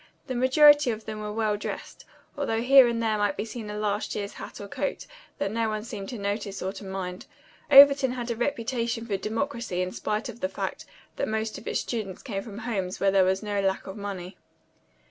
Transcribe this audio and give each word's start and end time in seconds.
The 0.25 0.33
majority 0.33 0.89
of 0.89 1.05
them 1.05 1.21
were 1.21 1.31
well 1.31 1.55
dressed, 1.57 2.05
although 2.35 2.63
here 2.63 2.87
and 2.87 3.03
there 3.03 3.19
might 3.19 3.37
be 3.37 3.45
seen 3.45 3.69
a 3.69 3.77
last 3.77 4.15
year's 4.15 4.33
hat 4.33 4.59
or 4.59 4.67
coat 4.67 5.05
that 5.37 5.51
no 5.51 5.69
one 5.69 5.83
seemed 5.83 6.09
to 6.09 6.17
notice 6.17 6.59
or 6.59 6.73
to 6.73 6.83
mind. 6.83 7.27
Overton 7.69 8.13
had 8.13 8.31
a 8.31 8.35
reputation 8.35 9.05
for 9.05 9.15
democracy 9.15 9.79
in 9.79 9.91
spite 9.91 10.27
of 10.27 10.39
the 10.39 10.49
fact 10.49 10.85
that 11.17 11.27
most 11.27 11.59
of 11.59 11.67
its 11.67 11.81
students 11.81 12.23
came 12.23 12.41
from 12.41 12.57
homes 12.57 12.99
where 12.99 13.11
there 13.11 13.23
was 13.23 13.43
no 13.43 13.61
lack 13.61 13.85
of 13.85 13.95
money. 13.95 14.37